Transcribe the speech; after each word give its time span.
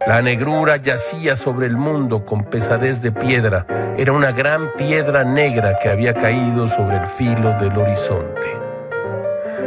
La 0.06 0.22
negrura 0.22 0.76
yacía 0.76 1.36
sobre 1.36 1.66
el 1.66 1.76
mundo 1.76 2.24
con 2.24 2.44
pesadez 2.44 3.02
de 3.02 3.12
piedra. 3.12 3.66
Era 3.98 4.12
una 4.12 4.32
gran 4.32 4.72
piedra 4.72 5.24
negra 5.24 5.76
que 5.76 5.90
había 5.90 6.14
caído 6.14 6.68
sobre 6.68 6.96
el 6.96 7.06
filo 7.06 7.52
del 7.60 7.76
horizonte. 7.76 8.56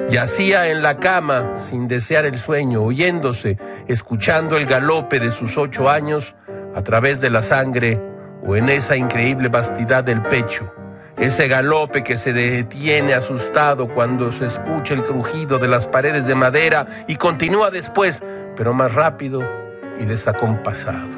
Yacía 0.10 0.70
en 0.70 0.82
la 0.82 0.98
cama 0.98 1.54
sin 1.58 1.88
desear 1.88 2.26
el 2.26 2.40
sueño, 2.40 2.82
oyéndose, 2.82 3.60
escuchando 3.88 4.58
el 4.58 4.66
galope 4.66 5.20
de 5.20 5.32
sus 5.32 5.56
ocho 5.56 5.88
años 5.88 6.34
a 6.74 6.82
través 6.82 7.22
de 7.22 7.30
la 7.30 7.44
sangre 7.44 8.02
o 8.44 8.56
en 8.56 8.70
esa 8.70 8.96
increíble 8.96 9.50
vastidad 9.50 10.04
del 10.04 10.24
pecho 10.24 10.74
ese 11.16 11.48
galope 11.48 12.04
que 12.04 12.18
se 12.18 12.34
detiene 12.34 13.14
asustado 13.14 13.88
cuando 13.88 14.32
se 14.32 14.48
escucha 14.48 14.96
el 14.96 15.04
crujido 15.04 15.60
de 15.60 15.68
las 15.68 15.86
paredes 15.86 16.26
de 16.26 16.34
madera 16.34 16.88
y 17.08 17.18
continúa 17.18 17.70
después, 17.70 18.22
pero 18.58 18.74
más 18.74 18.94
rápido 18.94 19.63
y 20.00 20.06
desacompasado. 20.06 21.10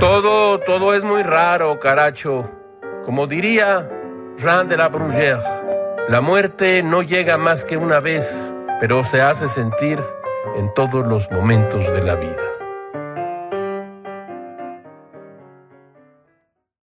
Todo, 0.00 0.60
todo 0.60 0.94
es 0.94 1.02
muy 1.02 1.22
raro, 1.22 1.78
caracho. 1.80 2.50
Como 3.04 3.26
diría 3.26 3.88
Jean 4.38 4.68
de 4.68 4.76
la 4.76 4.88
Bruyère, 4.88 5.42
la 6.08 6.20
muerte 6.20 6.82
no 6.82 7.02
llega 7.02 7.38
más 7.38 7.64
que 7.64 7.76
una 7.76 8.00
vez, 8.00 8.34
pero 8.80 9.04
se 9.04 9.22
hace 9.22 9.48
sentir 9.48 9.98
en 10.56 10.72
todos 10.74 11.06
los 11.06 11.30
momentos 11.30 11.86
de 11.92 12.02
la 12.02 12.14
vida. 12.14 12.53